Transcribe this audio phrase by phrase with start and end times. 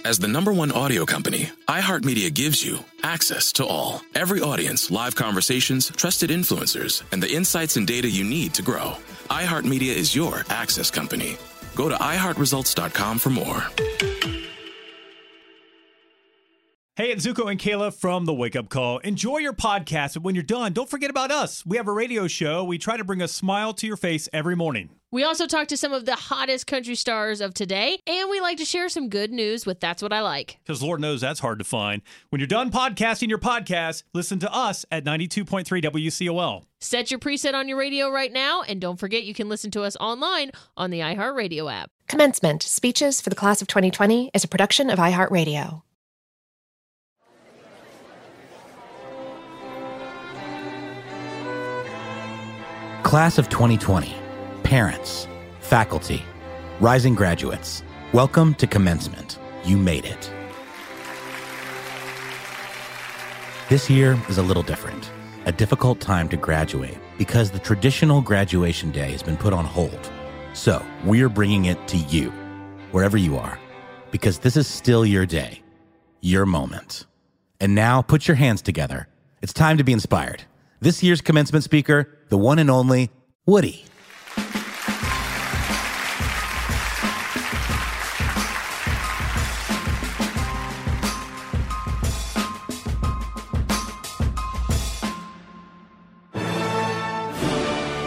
[0.00, 4.00] As the number one audio company, iHeartMedia gives you access to all.
[4.16, 8.96] Every audience, live conversations, trusted influencers, and the insights and data you need to grow.
[9.30, 11.36] iHeartMedia is your access company.
[11.76, 13.64] Go to iHeartResults.com for more.
[16.96, 18.98] Hey, it's Zuko and Kayla from the Wake Up Call.
[18.98, 21.64] Enjoy your podcast, but when you're done, don't forget about us.
[21.64, 22.64] We have a radio show.
[22.64, 24.90] We try to bring a smile to your face every morning.
[25.12, 28.56] We also talk to some of the hottest country stars of today, and we like
[28.56, 30.58] to share some good news with That's What I Like.
[30.64, 32.00] Because Lord knows that's hard to find.
[32.30, 36.64] When you're done podcasting your podcast, listen to us at 92.3 WCOL.
[36.80, 39.82] Set your preset on your radio right now, and don't forget you can listen to
[39.82, 41.90] us online on the iHeartRadio app.
[42.08, 45.82] Commencement Speeches for the Class of 2020 is a production of iHeartRadio.
[53.02, 54.14] Class of 2020,
[54.72, 55.28] parents,
[55.60, 56.22] faculty,
[56.80, 57.82] rising graduates,
[58.14, 59.38] welcome to commencement.
[59.64, 60.32] You made it.
[63.68, 65.10] This year is a little different,
[65.44, 70.10] a difficult time to graduate because the traditional graduation day has been put on hold.
[70.54, 72.30] So we're bringing it to you,
[72.92, 73.58] wherever you are,
[74.10, 75.60] because this is still your day,
[76.22, 77.04] your moment.
[77.60, 79.06] And now put your hands together.
[79.42, 80.44] It's time to be inspired.
[80.80, 83.10] This year's commencement speaker, the one and only
[83.44, 83.84] Woody.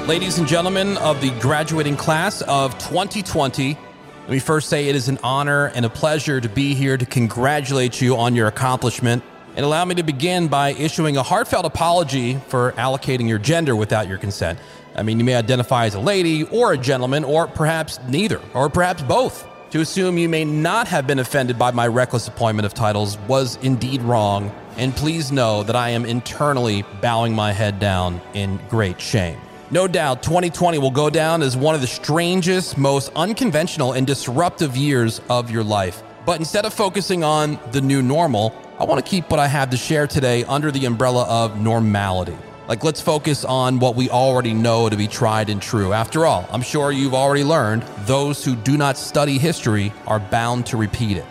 [0.08, 5.10] Ladies and gentlemen of the graduating class of 2020, let me first say it is
[5.10, 9.24] an honor and a pleasure to be here to congratulate you on your accomplishment.
[9.56, 14.08] And allow me to begin by issuing a heartfelt apology for allocating your gender without
[14.08, 14.60] your consent.
[14.96, 18.70] I mean, you may identify as a lady or a gentleman, or perhaps neither, or
[18.70, 19.48] perhaps both.
[19.72, 23.58] To assume you may not have been offended by my reckless appointment of titles was
[23.64, 29.02] indeed wrong, and please know that I am internally bowing my head down in great
[29.02, 29.40] shame.
[29.72, 34.78] No doubt 2020 will go down as one of the strangest, most unconventional, and disruptive
[34.78, 36.04] years of your life.
[36.24, 39.72] But instead of focusing on the new normal, I want to keep what I have
[39.72, 42.38] to share today under the umbrella of normality.
[42.68, 45.94] Like, let's focus on what we already know to be tried and true.
[45.94, 50.68] After all, I'm sure you've already learned those who do not study history are bound
[50.68, 51.26] to repeat it.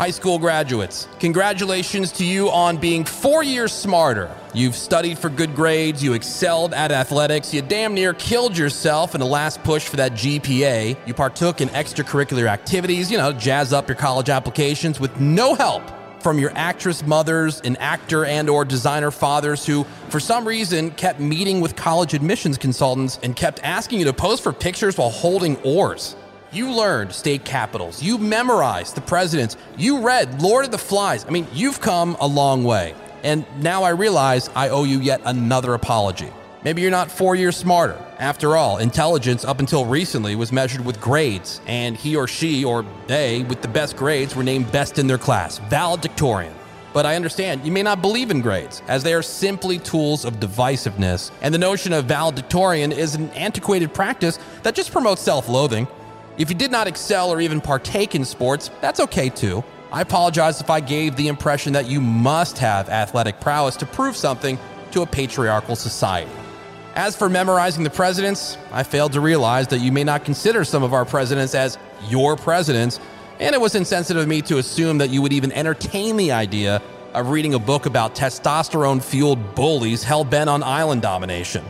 [0.00, 4.34] High school graduates, congratulations to you on being four years smarter.
[4.54, 9.20] You've studied for good grades, you excelled at athletics, you damn near killed yourself in
[9.20, 10.96] the last push for that GPA.
[11.06, 15.82] You partook in extracurricular activities, you know, jazz up your college applications with no help
[16.22, 21.20] from your actress mothers and actor and or designer fathers who for some reason kept
[21.20, 25.58] meeting with college admissions consultants and kept asking you to pose for pictures while holding
[25.58, 26.16] oars.
[26.52, 28.02] You learned state capitals.
[28.02, 29.56] You memorized the presidents.
[29.76, 31.24] You read Lord of the Flies.
[31.24, 32.94] I mean, you've come a long way.
[33.22, 36.28] And now I realize I owe you yet another apology.
[36.64, 38.04] Maybe you're not four years smarter.
[38.18, 42.84] After all, intelligence up until recently was measured with grades, and he or she or
[43.06, 46.54] they with the best grades were named best in their class, valedictorian.
[46.92, 50.40] But I understand you may not believe in grades, as they are simply tools of
[50.40, 55.86] divisiveness, and the notion of valedictorian is an antiquated practice that just promotes self loathing.
[56.38, 59.64] If you did not excel or even partake in sports, that's okay too.
[59.92, 64.16] I apologize if I gave the impression that you must have athletic prowess to prove
[64.16, 64.58] something
[64.92, 66.30] to a patriarchal society.
[66.94, 70.82] As for memorizing the presidents, I failed to realize that you may not consider some
[70.82, 73.00] of our presidents as your presidents,
[73.38, 76.82] and it was insensitive of me to assume that you would even entertain the idea
[77.14, 81.64] of reading a book about testosterone fueled bullies hell bent on island domination.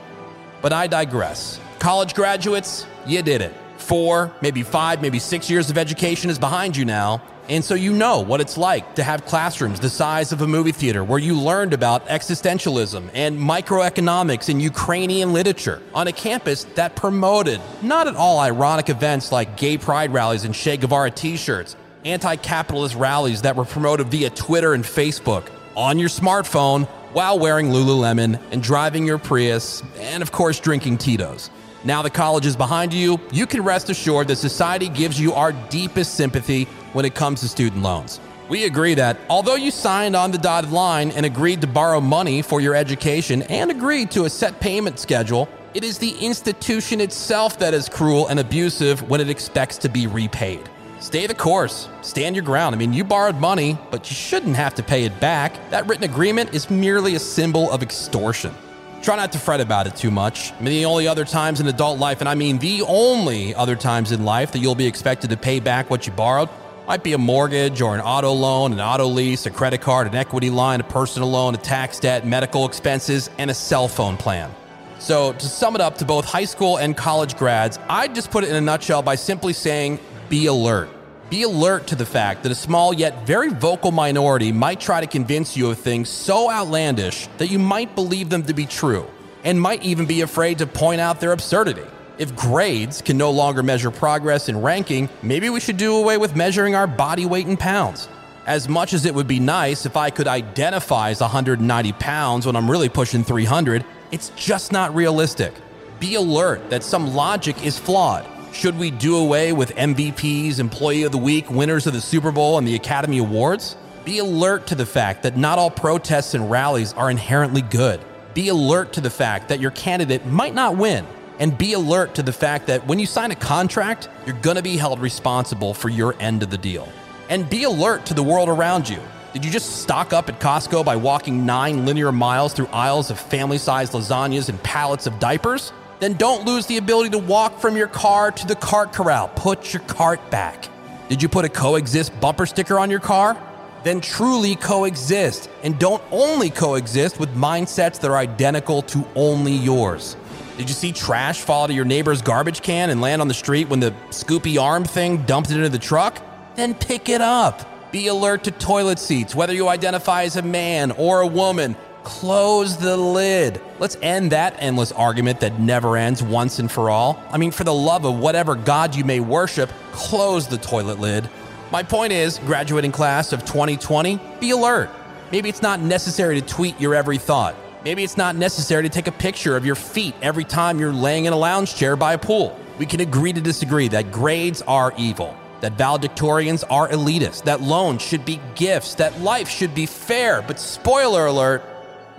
[0.63, 1.59] But I digress.
[1.79, 3.55] College graduates, you did it.
[3.91, 7.21] Four, maybe five, maybe six years of education is behind you now.
[7.49, 10.71] And so you know what it's like to have classrooms the size of a movie
[10.71, 16.95] theater where you learned about existentialism and microeconomics and Ukrainian literature on a campus that
[16.95, 21.75] promoted not at all ironic events like gay pride rallies and Che Guevara t shirts,
[22.05, 27.71] anti capitalist rallies that were promoted via Twitter and Facebook on your smartphone while wearing
[27.71, 31.51] Lululemon and driving your Prius and, of course, drinking Tito's.
[31.83, 35.53] Now the college is behind you, you can rest assured that society gives you our
[35.53, 38.21] deepest sympathy when it comes to student loans.
[38.51, 42.43] We agree that although you signed on the dotted line and agreed to borrow money
[42.43, 47.59] for your education and agreed to a set payment schedule, it is the institution itself
[47.61, 50.69] that is cruel and abusive when it expects to be repaid.
[50.99, 52.75] Stay the course, stand your ground.
[52.75, 55.71] I mean, you borrowed money, but you shouldn't have to pay it back.
[55.71, 58.53] That written agreement is merely a symbol of extortion.
[59.03, 60.53] Try not to fret about it too much.
[60.53, 63.75] I mean, the only other times in adult life, and I mean the only other
[63.75, 66.51] times in life that you'll be expected to pay back what you borrowed,
[66.87, 70.15] might be a mortgage or an auto loan, an auto lease, a credit card, an
[70.15, 74.55] equity line, a personal loan, a tax debt, medical expenses, and a cell phone plan.
[74.99, 78.45] So, to sum it up to both high school and college grads, I'd just put
[78.45, 79.99] it in a nutshell by simply saying
[80.29, 80.91] be alert.
[81.31, 85.07] Be alert to the fact that a small yet very vocal minority might try to
[85.07, 89.07] convince you of things so outlandish that you might believe them to be true,
[89.45, 91.85] and might even be afraid to point out their absurdity.
[92.19, 96.35] If grades can no longer measure progress in ranking, maybe we should do away with
[96.35, 98.09] measuring our body weight in pounds.
[98.45, 102.57] As much as it would be nice if I could identify as 190 pounds when
[102.57, 105.55] I'm really pushing 300, it's just not realistic.
[106.01, 108.27] Be alert that some logic is flawed.
[108.53, 112.59] Should we do away with MVPs, Employee of the Week, winners of the Super Bowl,
[112.59, 113.77] and the Academy Awards?
[114.05, 118.01] Be alert to the fact that not all protests and rallies are inherently good.
[118.35, 121.07] Be alert to the fact that your candidate might not win
[121.39, 124.63] and be alert to the fact that when you sign a contract, you're going to
[124.63, 126.89] be held responsible for your end of the deal.
[127.31, 128.99] And be alert to the world around you.
[129.33, 133.19] Did you just stock up at Costco by walking nine linear miles through aisles of
[133.19, 135.73] family sized lasagnas and pallets of diapers?
[136.01, 139.29] Then don't lose the ability to walk from your car to the cart corral.
[139.29, 140.69] Put your cart back.
[141.11, 143.37] Did you put a coexist bumper sticker on your car?
[143.85, 150.17] Then truly coexist and don't only coexist with mindsets that are identical to only yours.
[150.57, 153.35] Did you see trash fall out of your neighbor's garbage can and land on the
[153.35, 156.23] street when the scoopy arm thing dumped it into the truck?
[156.57, 157.93] Then pick it up.
[157.93, 161.77] Be alert to toilet seats, whether you identify as a man or a woman.
[162.05, 163.61] Close the lid.
[163.79, 167.23] Let's end that endless argument that never ends once and for all.
[167.31, 171.29] I mean, for the love of whatever God you may worship, close the toilet lid.
[171.71, 174.91] My point is, graduating class of 2020, be alert.
[175.31, 177.55] Maybe it's not necessary to tweet your every thought.
[177.85, 181.27] Maybe it's not necessary to take a picture of your feet every time you're laying
[181.27, 182.59] in a lounge chair by a pool.
[182.79, 188.03] We can agree to disagree that grades are evil, that valedictorians are elitist, that loans
[188.03, 190.43] should be gifts, that life should be fair.
[190.43, 191.63] But spoiler alert,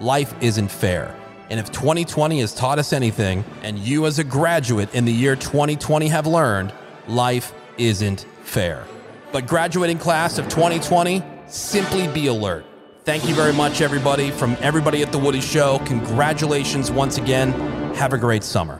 [0.01, 1.15] life isn't fair.
[1.49, 5.35] And if 2020 has taught us anything, and you as a graduate in the year
[5.35, 6.73] 2020 have learned,
[7.07, 8.85] life isn't fair.
[9.31, 12.65] But graduating class of 2020, simply be alert.
[13.03, 14.31] Thank you very much, everybody.
[14.31, 17.51] From everybody at The Woody Show, congratulations once again.
[17.95, 18.79] Have a great summer.